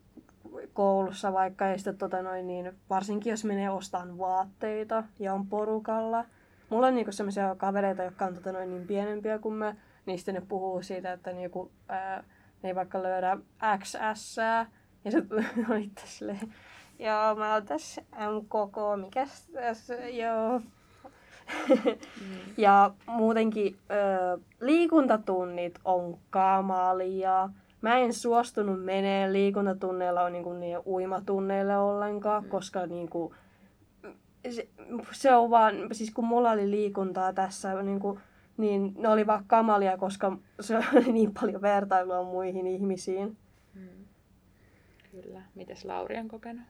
koulussa 0.74 1.34
vaikka 1.34 1.66
ja 1.66 1.78
sitten 1.78 1.98
tota 1.98 2.22
noin, 2.22 2.48
niin 2.48 2.74
varsinkin 2.90 3.32
jos 3.32 3.46
menee 3.46 3.70
ostamaan 3.70 4.18
vaatteita 4.18 5.04
ja 5.20 5.34
on 5.34 5.48
porukalla. 5.48 6.26
Mulla 6.70 6.88
on 6.88 6.96
niinku 6.96 7.12
sellaisia 7.12 7.56
kavereita, 7.56 8.04
jotka 8.04 8.26
on 8.26 8.34
tota 8.34 8.52
noin, 8.52 8.70
niin 8.70 8.88
pienempiä 8.88 9.40
kuin 9.40 9.56
mä, 9.56 9.76
niin 10.06 10.18
sitten 10.18 10.36
ne 10.36 10.42
puhuu 10.42 10.82
siitä, 10.82 11.14
että 11.14 11.32
niinku, 11.34 11.72
ää, 11.90 12.24
ne 12.64 12.70
ei 12.70 12.76
vaikka 12.76 13.04
löydä 13.04 13.38
XS, 13.80 14.38
ja 15.06 15.12
se 15.12 15.24
on 15.70 15.78
itse 15.78 16.08
silleen, 16.08 16.54
joo, 17.00 17.36
mä 17.36 17.54
oon 17.54 17.66
tässä 17.66 18.02
MKK, 18.02 19.06
mikäs 19.06 19.48
tässä, 19.48 19.96
joo. 19.96 20.60
Mm. 20.60 21.98
ja 22.58 22.92
muutenkin 23.06 23.78
ö, 23.92 24.40
liikuntatunnit 24.62 25.80
on 25.86 26.18
kamalia. 26.30 27.50
Mä 27.82 27.98
en 27.98 28.14
suostunut 28.14 28.84
menee 28.84 29.34
liikuntatunneilla 29.34 30.22
on 30.22 30.32
niinku 30.32 30.54
niin 30.54 30.80
uimatunneille 30.86 31.78
ollenkaan, 31.78 32.44
mm. 32.44 32.50
koska 32.50 32.86
niinku, 32.86 33.34
se, 34.50 34.68
se 35.12 35.36
on 35.36 35.50
vaan, 35.50 35.76
siis 35.92 36.12
kun 36.12 36.26
mulla 36.26 36.52
oli 36.52 36.72
liikuntaa 36.72 37.34
tässä 37.34 37.84
niinku, 37.84 38.20
niin 38.58 38.94
ne 38.98 39.10
oli 39.10 39.28
vaan 39.28 39.46
kamalia, 39.48 39.98
koska 39.98 40.38
se 40.60 40.78
oli 40.78 41.12
niin 41.14 41.34
paljon 41.34 41.62
vertailua 41.62 42.24
muihin 42.24 42.68
ihmisiin. 42.68 43.38
Hmm. 43.74 44.06
Kyllä. 45.12 45.42
Mites 45.56 45.86
Lauri 45.86 46.18
on 46.18 46.28
kokenut? 46.28 46.64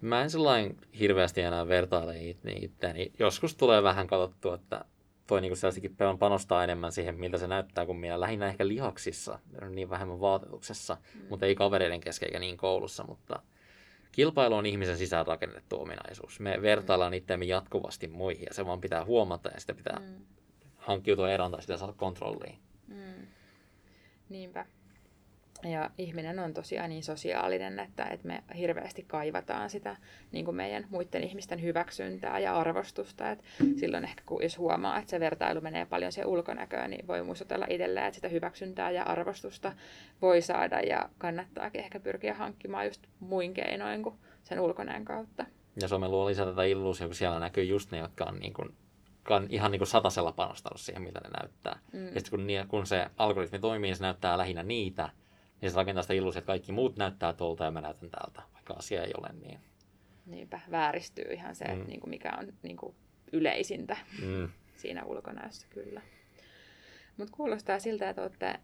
Mä 0.00 0.22
en 0.22 0.30
sellainen 0.30 0.76
hirveästi 0.98 1.40
enää 1.40 1.68
vertaile 1.68 2.14
itseäni. 2.62 3.12
Joskus 3.18 3.56
tulee 3.56 3.82
vähän 3.82 4.06
katsottua, 4.06 4.54
että 4.54 4.84
toi 5.26 5.40
niinku 5.40 5.56
sellaisenkin 5.56 5.96
panostaa 6.18 6.64
enemmän 6.64 6.92
siihen, 6.92 7.20
miltä 7.20 7.38
se 7.38 7.46
näyttää 7.46 7.86
kuin 7.86 7.98
minä. 7.98 8.20
Lähinnä 8.20 8.46
ehkä 8.46 8.68
lihaksissa, 8.68 9.38
niin 9.70 9.90
vähemmän 9.90 10.20
vaatetuksessa, 10.20 10.96
mm. 11.14 11.20
mutta 11.28 11.46
ei 11.46 11.54
kavereiden 11.54 12.00
kesken 12.00 12.26
eikä 12.26 12.38
niin 12.38 12.56
koulussa. 12.56 13.04
Mutta 13.04 13.42
kilpailu 14.12 14.54
on 14.54 14.66
ihmisen 14.66 14.98
sisään 14.98 15.26
rakennettu 15.26 15.80
ominaisuus. 15.80 16.40
Me 16.40 16.58
vertaillaan 16.62 17.12
mm. 17.12 17.16
itseämme 17.16 17.44
jatkuvasti 17.44 18.08
muihin 18.08 18.44
ja 18.48 18.54
se 18.54 18.66
vaan 18.66 18.80
pitää 18.80 19.04
huomata 19.04 19.48
ja 19.54 19.60
sitä 19.60 19.74
pitää 19.74 19.98
mm 19.98 20.35
hankkiutua 20.86 21.30
eroon 21.30 21.50
tai 21.50 21.62
sitä 21.62 21.76
saada 21.76 21.92
kontrolliin. 21.92 22.58
Mm. 22.88 23.26
Niinpä. 24.28 24.66
Ja 25.64 25.90
ihminen 25.98 26.38
on 26.38 26.54
tosiaan 26.54 26.90
niin 26.90 27.02
sosiaalinen, 27.02 27.78
että, 27.78 28.04
että 28.04 28.26
me 28.26 28.44
hirveästi 28.58 29.02
kaivataan 29.02 29.70
sitä 29.70 29.96
niin 30.32 30.44
kuin 30.44 30.54
meidän 30.54 30.86
muiden 30.90 31.24
ihmisten 31.24 31.62
hyväksyntää 31.62 32.38
ja 32.38 32.56
arvostusta. 32.56 33.30
Et 33.30 33.44
silloin 33.76 34.04
ehkä 34.04 34.22
kun 34.26 34.42
jos 34.42 34.58
huomaa, 34.58 34.98
että 34.98 35.10
se 35.10 35.20
vertailu 35.20 35.60
menee 35.60 35.86
paljon 35.86 36.12
siihen 36.12 36.28
ulkonäköön, 36.28 36.90
niin 36.90 37.06
voi 37.06 37.22
muistutella 37.22 37.66
itselleen, 37.70 38.06
että 38.06 38.14
sitä 38.14 38.28
hyväksyntää 38.28 38.90
ja 38.90 39.02
arvostusta 39.02 39.72
voi 40.22 40.42
saada 40.42 40.80
ja 40.80 41.08
kannattaakin 41.18 41.80
ehkä 41.80 42.00
pyrkiä 42.00 42.34
hankkimaan 42.34 42.86
just 42.86 43.02
muin 43.20 43.54
keinoin 43.54 44.02
kuin 44.02 44.14
sen 44.44 44.60
ulkonäön 44.60 45.04
kautta. 45.04 45.46
Ja 45.80 45.88
some 45.88 46.08
luo 46.08 46.26
lisää 46.26 46.46
tätä 46.46 46.64
illuusia, 46.64 47.06
kun 47.06 47.14
siellä 47.14 47.40
näkyy 47.40 47.64
just 47.64 47.90
ne, 47.90 47.98
jotka 47.98 48.24
on 48.24 48.38
niin 48.38 48.52
kuin 48.52 48.68
on 49.34 49.46
ihan 49.50 49.70
niin 49.70 49.80
kuin 49.80 49.88
satasella 49.88 50.32
panostanut 50.32 50.80
siihen, 50.80 51.02
mitä 51.02 51.20
ne 51.20 51.30
näyttää. 51.40 51.78
Mm. 51.92 52.06
Ja 52.06 52.20
sitten 52.20 52.30
kun, 52.30 52.68
kun 52.68 52.86
se 52.86 53.06
algoritmi 53.16 53.58
toimii, 53.58 53.94
se 53.94 54.02
näyttää 54.02 54.38
lähinnä 54.38 54.62
niitä, 54.62 55.10
niin 55.60 55.70
se 55.70 55.76
rakentaa 55.76 56.02
sitä 56.02 56.14
illuusia, 56.14 56.38
että 56.38 56.46
kaikki 56.46 56.72
muut 56.72 56.96
näyttää 56.96 57.32
tuolta 57.32 57.64
ja 57.64 57.70
mä 57.70 57.80
näytän 57.80 58.10
täältä, 58.10 58.42
vaikka 58.54 58.74
asia 58.74 59.02
ei 59.02 59.12
ole 59.18 59.28
niin. 59.32 59.60
Niinpä, 60.26 60.60
vääristyy 60.70 61.32
ihan 61.32 61.54
se, 61.54 61.64
mm. 61.64 61.72
että 61.72 61.88
niin 61.88 62.00
kuin 62.00 62.10
mikä 62.10 62.32
on 62.38 62.52
niin 62.62 62.76
kuin 62.76 62.94
yleisintä 63.32 63.96
mm. 64.22 64.48
siinä 64.76 65.04
ulkonäössä 65.04 65.66
kyllä. 65.70 66.02
Mutta 67.16 67.36
kuulostaa 67.36 67.78
siltä, 67.78 68.10
että 68.10 68.22
olette 68.22 68.60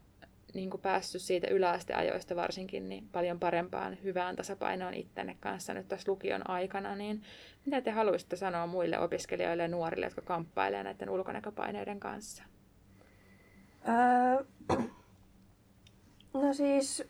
niin 0.53 0.69
kuin 0.69 0.81
päässyt 0.81 1.21
siitä 1.21 1.47
yläasteajoista 1.47 2.35
varsinkin 2.35 2.89
niin 2.89 3.09
paljon 3.11 3.39
parempaan 3.39 3.97
hyvään 4.03 4.35
tasapainoon 4.35 4.93
ittenne 4.93 5.37
kanssa 5.39 5.73
nyt 5.73 5.87
tässä 5.87 6.11
lukion 6.11 6.49
aikana, 6.49 6.95
niin 6.95 7.21
mitä 7.65 7.81
te 7.81 7.91
haluaisitte 7.91 8.35
sanoa 8.35 8.67
muille 8.67 8.99
opiskelijoille 8.99 9.63
ja 9.63 9.67
nuorille, 9.67 10.05
jotka 10.05 10.21
kamppailevat 10.21 10.83
näiden 10.83 11.09
ulkonäköpaineiden 11.09 11.99
kanssa? 11.99 12.43
Öö, 13.87 14.45
no 16.43 16.53
siis 16.53 17.03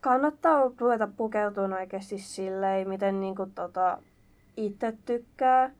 kannattaa 0.00 0.70
ruveta 0.78 1.08
pukeutumaan 1.16 1.72
oikeasti 1.72 2.18
silleen, 2.18 2.88
miten 2.88 3.20
niin 3.20 3.36
kuin, 3.36 3.52
tota, 3.52 3.98
itse 4.56 4.92
tykkää 5.06 5.70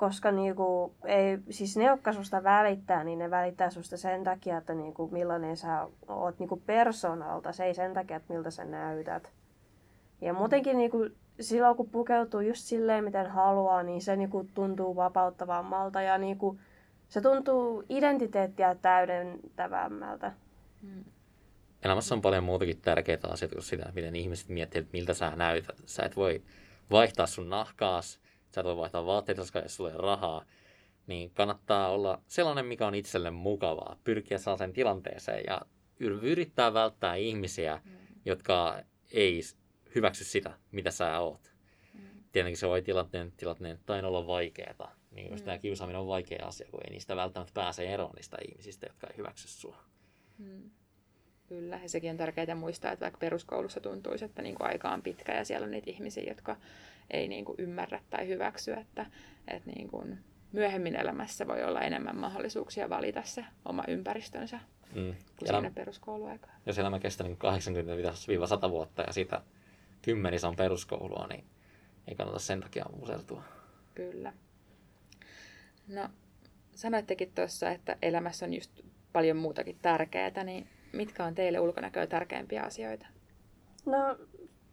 koska 0.00 0.32
niinku, 0.32 0.94
ei, 1.04 1.38
siis 1.50 1.76
ne, 1.76 1.84
jotka 1.84 2.12
susta 2.12 2.42
välittää, 2.42 3.04
niin 3.04 3.18
ne 3.18 3.30
välittää 3.30 3.70
susta 3.70 3.96
sen 3.96 4.24
takia, 4.24 4.58
että 4.58 4.74
niinku, 4.74 5.08
millainen 5.12 5.56
sä 5.56 5.86
oot 6.08 6.38
niinku 6.38 6.62
persoonalta, 6.66 7.52
se 7.52 7.64
ei 7.64 7.74
sen 7.74 7.94
takia, 7.94 8.16
että 8.16 8.34
miltä 8.34 8.50
sä 8.50 8.64
näytät. 8.64 9.32
Ja 10.20 10.32
muutenkin 10.32 10.78
niinku, 10.78 11.08
silloin, 11.40 11.76
kun 11.76 11.90
pukeutuu 11.90 12.40
just 12.40 12.60
silleen, 12.60 13.04
miten 13.04 13.30
haluaa, 13.30 13.82
niin 13.82 14.02
se 14.02 14.16
niinku, 14.16 14.46
tuntuu 14.54 14.96
vapauttavammalta 14.96 16.02
ja 16.02 16.18
niinku, 16.18 16.58
se 17.08 17.20
tuntuu 17.20 17.84
identiteettiä 17.88 18.74
täydentävämmältä. 18.74 20.32
Hmm. 20.82 21.04
Elämässä 21.82 22.14
on 22.14 22.20
paljon 22.20 22.44
muutakin 22.44 22.80
tärkeitä 22.80 23.28
asioita 23.28 23.54
kuin 23.54 23.64
sitä, 23.64 23.92
miten 23.94 24.16
ihmiset 24.16 24.48
miettivät, 24.48 24.84
että 24.84 24.96
miltä 24.96 25.14
sä 25.14 25.32
näytät. 25.36 25.76
Sä 25.86 26.02
et 26.02 26.16
voi 26.16 26.42
vaihtaa 26.90 27.26
sun 27.26 27.50
nahkaas, 27.50 28.20
sä 28.54 28.60
et 28.60 28.64
voi 28.64 28.76
vaihtaa 28.76 29.06
vaatteita, 29.06 29.42
koska 29.42 29.58
jos 29.58 29.76
sulla 29.76 29.90
ei 29.90 29.98
rahaa, 29.98 30.44
niin 31.06 31.30
kannattaa 31.30 31.88
olla 31.88 32.22
sellainen, 32.26 32.66
mikä 32.66 32.86
on 32.86 32.94
itselle 32.94 33.30
mukavaa, 33.30 33.96
pyrkiä 34.04 34.38
sellaiseen 34.38 34.72
tilanteeseen 34.72 35.44
ja 35.46 35.60
yrittää 36.00 36.74
välttää 36.74 37.14
ihmisiä, 37.14 37.80
mm. 37.84 37.90
jotka 38.24 38.82
ei 39.12 39.40
hyväksy 39.94 40.24
sitä, 40.24 40.58
mitä 40.72 40.90
sä 40.90 41.18
oot. 41.18 41.52
Mm. 41.94 42.00
Tietenkin 42.32 42.56
se 42.58 42.68
voi 42.68 42.82
tilanteen, 42.82 43.32
tilanteen 43.36 43.78
tai 43.86 44.02
olla 44.02 44.26
vaikeaa. 44.26 44.94
Niin 45.10 45.32
mm. 45.32 45.42
tämä 45.42 45.58
kiusaaminen 45.58 46.00
on 46.00 46.06
vaikea 46.06 46.46
asia, 46.46 46.70
kun 46.70 46.80
ei 46.84 46.90
niistä 46.90 47.16
välttämättä 47.16 47.52
pääse 47.54 47.86
eroon 47.86 48.12
niistä 48.16 48.36
ihmisistä, 48.48 48.86
jotka 48.86 49.06
ei 49.06 49.16
hyväksy 49.16 49.48
sua. 49.48 49.76
Mm. 50.38 50.70
Kyllä, 51.50 51.80
ja 51.82 51.88
sekin 51.88 52.10
on 52.10 52.16
tärkeää 52.16 52.54
muistaa, 52.54 52.92
että 52.92 53.02
vaikka 53.02 53.18
peruskoulussa 53.18 53.80
tuntuisi, 53.80 54.24
että 54.24 54.42
niin 54.42 54.54
kuin 54.54 54.66
aika 54.66 54.90
on 54.90 55.02
pitkä 55.02 55.34
ja 55.34 55.44
siellä 55.44 55.64
on 55.64 55.70
niitä 55.70 55.90
ihmisiä, 55.90 56.24
jotka 56.28 56.56
ei 57.10 57.28
niin 57.28 57.44
kuin 57.44 57.56
ymmärrä 57.58 58.00
tai 58.10 58.28
hyväksy, 58.28 58.72
että, 58.72 59.06
että 59.48 59.70
niin 59.70 59.88
kuin 59.88 60.18
myöhemmin 60.52 60.96
elämässä 60.96 61.46
voi 61.46 61.64
olla 61.64 61.80
enemmän 61.80 62.16
mahdollisuuksia 62.16 62.88
valita 62.88 63.22
se 63.22 63.44
oma 63.64 63.84
ympäristönsä 63.88 64.60
mm. 64.94 65.14
kuin 65.36 65.50
Elä... 65.50 65.58
siinä 65.58 65.70
peruskouluaikaa. 65.74 66.52
Jos 66.66 66.78
elämä 66.78 66.98
kestää 66.98 67.26
niin 67.26 67.38
80-100 68.66 68.70
vuotta 68.70 69.02
ja 69.02 69.12
siitä 69.12 69.42
kymmenis 70.02 70.44
on 70.44 70.56
peruskoulua, 70.56 71.26
niin 71.26 71.44
ei 72.08 72.14
kannata 72.14 72.38
sen 72.38 72.60
takia 72.60 72.86
musertua. 72.96 73.42
Kyllä. 73.94 74.32
No, 75.88 76.08
sanoittekin 76.74 77.32
tuossa, 77.34 77.70
että 77.70 77.96
elämässä 78.02 78.46
on 78.46 78.54
just 78.54 78.80
paljon 79.12 79.36
muutakin 79.36 79.78
tärkeää, 79.82 80.44
niin 80.44 80.68
mitkä 80.92 81.24
on 81.24 81.34
teille 81.34 81.60
ulkonäköä 81.60 82.06
tärkeimpiä 82.06 82.62
asioita? 82.62 83.06
No 83.86 84.16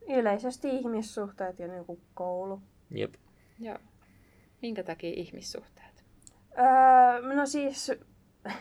yleisesti 0.09 0.69
ihmissuhteet 0.69 1.59
ja 1.59 1.67
niin 1.67 1.85
kuin 1.85 2.01
koulu. 2.13 2.61
Jep. 2.91 3.13
Joo. 3.59 3.77
Minkä 4.61 4.83
takia 4.83 5.13
ihmissuhteet? 5.15 6.03
Öö, 6.59 7.35
no 7.35 7.45
siis 7.45 7.91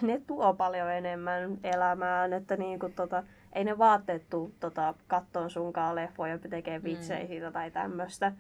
ne 0.03 0.23
tuo 0.27 0.55
paljon 0.55 0.93
enemmän 0.93 1.59
elämään, 1.65 2.33
että 2.33 2.57
niin 2.57 2.79
kuin 2.79 2.93
tota, 2.93 3.23
ei 3.53 3.65
ne 3.65 3.79
vaatteet 3.79 4.31
tuu 4.31 4.55
tota, 4.61 4.95
kattoon 5.07 5.51
sunkaan 5.51 5.95
leffoja 5.95 6.39
tekee 6.39 6.83
vitsejä 6.83 7.21
mm. 7.21 7.27
siitä 7.27 7.51
tai 7.51 7.71
tämmöistä. 7.71 8.33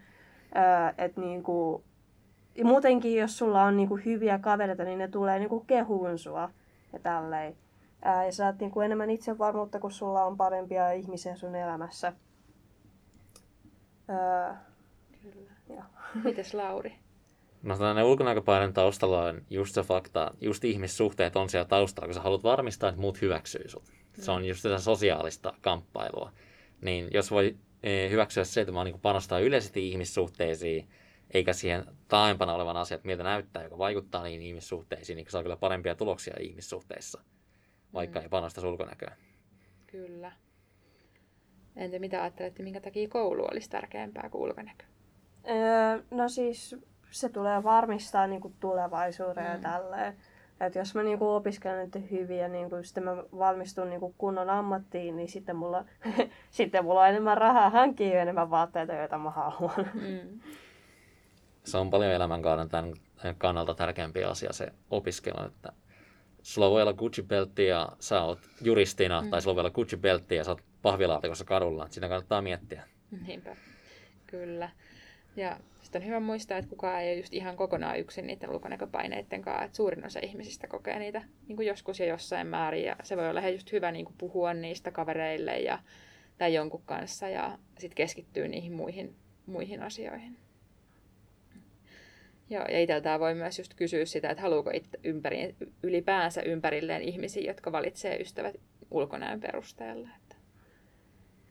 Öö, 0.56 0.94
et 0.98 1.16
niin 1.16 1.42
kuin, 1.42 1.82
ja 2.54 2.64
muutenkin, 2.64 3.16
jos 3.16 3.38
sulla 3.38 3.62
on 3.62 3.76
niin 3.76 3.88
kuin 3.88 4.04
hyviä 4.04 4.38
kavereita, 4.38 4.84
niin 4.84 4.98
ne 4.98 5.08
tulee 5.08 5.38
niin 5.38 5.48
kuin 5.48 5.66
kehuun 5.66 6.18
sua 6.18 6.50
ja 6.92 6.98
tälleen. 6.98 7.56
Ää, 8.02 8.26
ja 8.26 8.32
saat 8.32 8.58
niin 8.58 8.70
kuin 8.70 8.84
enemmän 8.84 9.10
itsevarmuutta, 9.10 9.80
kun 9.80 9.92
sulla 9.92 10.24
on 10.24 10.36
parempia 10.36 10.92
ihmisiä 10.92 11.36
sun 11.36 11.54
elämässä. 11.54 12.12
Öö, 14.10 14.54
Kyllä. 15.22 15.50
Joo. 15.68 15.84
Mites 16.24 16.54
Lauri? 16.54 16.92
No 17.62 17.76
tällainen 17.76 18.04
ulkonäköpaineen 18.04 18.72
taustalla 18.72 19.22
on 19.22 19.42
just 19.50 19.74
se 19.74 19.82
fakta, 19.82 20.34
just 20.40 20.64
ihmissuhteet 20.64 21.36
on 21.36 21.48
siellä 21.48 21.68
taustalla, 21.68 22.06
kun 22.06 22.14
sä 22.14 22.20
haluat 22.20 22.42
varmistaa, 22.42 22.88
että 22.88 23.00
muut 23.00 23.22
hyväksyy 23.22 23.68
sut. 23.68 23.84
Se 24.12 24.30
on 24.30 24.44
just 24.44 24.62
sitä 24.62 24.78
sosiaalista 24.78 25.54
kamppailua. 25.60 26.32
Niin 26.80 27.08
jos 27.14 27.30
voi 27.30 27.56
e, 27.82 28.10
hyväksyä 28.10 28.44
se, 28.44 28.60
että 28.60 28.72
mä 28.72 28.84
niin 28.84 29.00
panostaa 29.00 29.38
yleisesti 29.38 29.88
ihmissuhteisiin, 29.88 30.88
eikä 31.30 31.52
siihen 31.52 31.84
taaempana 32.08 32.54
olevan 32.54 32.76
asiat, 32.76 33.04
miltä 33.04 33.22
näyttää, 33.22 33.62
joka 33.62 33.78
vaikuttaa 33.78 34.22
niihin 34.22 34.42
ihmissuhteisiin, 34.42 35.16
niin 35.16 35.26
saa 35.30 35.42
kyllä 35.42 35.56
parempia 35.56 35.94
tuloksia 35.94 36.36
ihmissuhteissa, 36.40 37.22
vaikka 37.96 38.18
mm. 38.18 38.22
ei 38.22 38.28
panosta 38.28 38.68
ulkonäköä. 38.68 39.16
Kyllä. 39.86 40.32
Entä 41.76 41.98
mitä 41.98 42.22
ajattelette, 42.22 42.62
minkä 42.62 42.80
takia 42.80 43.08
koulu 43.08 43.44
olisi 43.44 43.70
tärkeämpää 43.70 44.30
kuin 44.30 44.42
ulkonäkö? 44.42 44.84
Öö, 45.48 46.02
no 46.10 46.28
siis 46.28 46.76
se 47.10 47.28
tulee 47.28 47.64
varmistaa 47.64 48.26
niin 48.26 48.40
kuin 48.40 48.54
tulevaisuuden 48.60 49.44
mm. 49.44 49.50
ja 49.50 49.58
tälleen. 49.58 50.16
Et 50.60 50.74
jos 50.74 50.94
mä 50.94 51.02
niinku 51.02 51.28
opiskelen 51.28 51.90
nyt 51.94 52.10
hyvin 52.10 52.38
ja 52.38 52.48
niinku, 52.48 52.76
sitten 52.82 53.04
mä 53.04 53.16
valmistun 53.16 53.90
niinku 53.90 54.14
kunnon 54.18 54.50
ammattiin, 54.50 55.16
niin 55.16 55.28
sitten 55.28 55.56
mulla, 55.56 55.84
sitten 56.50 56.84
mulla 56.84 57.00
on 57.00 57.08
enemmän 57.08 57.38
rahaa 57.38 57.70
hankkia 57.70 58.22
enemmän 58.22 58.50
vaatteita, 58.50 58.92
joita 58.92 59.18
mä 59.18 59.30
haluan. 59.30 59.90
Mm. 59.94 60.40
Se 61.64 61.78
on 61.78 61.90
paljon 61.90 62.12
elämänkaaren 62.12 62.68
tämän 62.68 62.94
kannalta 63.38 63.74
tärkeämpi 63.74 64.24
asia 64.24 64.52
se 64.52 64.72
opiskelu, 64.90 65.46
että 65.46 65.72
sulla 66.46 66.70
voi 66.70 66.82
olla 66.82 66.92
Gucci-beltti 66.92 67.66
ja 67.66 67.88
sä 68.00 68.22
oot 68.22 68.38
juristina, 68.60 69.22
mm. 69.22 69.30
tai 69.30 69.42
sulla 69.42 69.54
voi 69.54 69.60
olla 69.60 69.70
Gucci-beltti 69.70 70.34
ja 70.34 70.44
sä 70.44 70.50
oot 70.50 70.62
pahvilaatikossa 70.82 71.44
kadulla, 71.44 71.84
että 71.84 71.94
sitä 71.94 72.08
kannattaa 72.08 72.42
miettiä. 72.42 72.82
Niinpä, 73.26 73.56
kyllä. 74.26 74.70
Ja 75.36 75.60
sitten 75.82 76.02
on 76.02 76.08
hyvä 76.08 76.20
muistaa, 76.20 76.58
että 76.58 76.68
kukaan 76.68 77.02
ei 77.02 77.12
ole 77.12 77.18
just 77.18 77.34
ihan 77.34 77.56
kokonaan 77.56 77.98
yksin 77.98 78.26
niiden 78.26 78.50
ulkonäköpaineiden 78.50 79.42
kanssa, 79.42 79.64
että 79.64 79.76
suurin 79.76 80.06
osa 80.06 80.20
ihmisistä 80.22 80.66
kokee 80.66 80.98
niitä 80.98 81.22
niin 81.48 81.56
kuin 81.56 81.68
joskus 81.68 82.00
ja 82.00 82.06
jossain 82.06 82.46
määrin, 82.46 82.84
ja 82.84 82.96
se 83.02 83.16
voi 83.16 83.30
olla 83.30 83.48
just 83.48 83.72
hyvä 83.72 83.92
niin 83.92 84.04
kuin 84.04 84.16
puhua 84.18 84.54
niistä 84.54 84.90
kavereille 84.90 85.58
ja, 85.58 85.78
tai 86.38 86.54
jonkun 86.54 86.82
kanssa, 86.86 87.28
ja 87.28 87.58
sitten 87.78 87.96
keskittyä 87.96 88.48
niihin 88.48 88.72
muihin, 88.72 89.16
muihin 89.46 89.82
asioihin. 89.82 90.45
Joo, 92.50 92.64
ja 92.64 92.80
itseltään 92.80 93.20
voi 93.20 93.34
myös 93.34 93.58
just 93.58 93.74
kysyä 93.74 94.04
sitä, 94.04 94.30
että 94.30 94.42
haluuko 94.42 94.70
itse 94.74 94.98
ympäri, 95.04 95.56
ylipäänsä 95.82 96.42
ympärilleen 96.42 97.02
ihmisiä, 97.02 97.50
jotka 97.50 97.72
valitsee 97.72 98.20
ystävät 98.20 98.54
ulkonäön 98.90 99.40
perusteella. 99.40 100.08
Että 100.16 100.36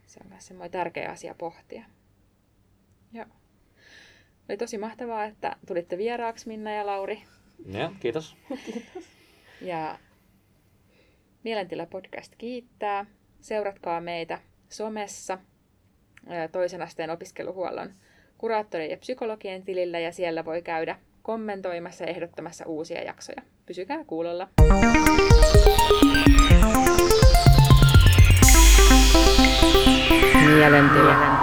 se 0.05 0.19
on 0.23 0.29
myös 0.29 0.47
semmoinen 0.47 0.71
tärkeä 0.71 1.11
asia 1.11 1.35
pohtia. 1.37 1.85
Joo. 3.13 3.25
Oli 4.49 4.57
tosi 4.57 4.77
mahtavaa, 4.77 5.25
että 5.25 5.55
tulitte 5.67 5.97
vieraaksi 5.97 6.47
Minna 6.47 6.71
ja 6.71 6.85
Lauri. 6.85 7.23
Ja, 7.65 7.91
kiitos. 7.99 8.35
kiitos. 8.65 9.03
Ja 9.61 9.99
Mielentila 11.43 11.85
podcast 11.85 12.35
kiittää. 12.37 13.05
Seuratkaa 13.41 14.01
meitä 14.01 14.39
somessa 14.69 15.37
toisen 16.51 16.81
asteen 16.81 17.09
opiskeluhuollon 17.09 17.93
kuraattorien 18.37 18.91
ja 18.91 18.97
psykologien 18.97 19.63
tilillä 19.63 19.99
ja 19.99 20.11
siellä 20.11 20.45
voi 20.45 20.61
käydä 20.61 20.95
kommentoimassa 21.21 22.03
ja 22.03 22.09
ehdottamassa 22.09 22.65
uusia 22.65 23.03
jaksoja. 23.03 23.41
Pysykää 23.65 24.03
kuulolla. 24.03 24.47
Mielentila. 30.45 31.34